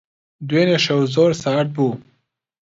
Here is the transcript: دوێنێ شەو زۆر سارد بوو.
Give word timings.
دوێنێ 0.47 0.77
شەو 0.85 0.99
زۆر 1.15 1.31
سارد 1.43 1.69
بوو. 1.75 1.93